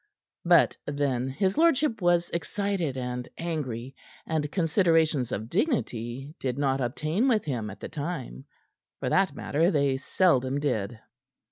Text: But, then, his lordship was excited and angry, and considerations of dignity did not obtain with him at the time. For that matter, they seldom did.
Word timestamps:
But, 0.43 0.77
then, 0.87 1.27
his 1.29 1.59
lordship 1.59 2.01
was 2.01 2.31
excited 2.31 2.97
and 2.97 3.29
angry, 3.37 3.95
and 4.25 4.51
considerations 4.51 5.31
of 5.31 5.47
dignity 5.47 6.33
did 6.39 6.57
not 6.57 6.81
obtain 6.81 7.27
with 7.27 7.45
him 7.45 7.69
at 7.69 7.79
the 7.81 7.87
time. 7.87 8.45
For 8.99 9.09
that 9.09 9.35
matter, 9.35 9.69
they 9.69 9.97
seldom 9.97 10.59
did. 10.59 10.97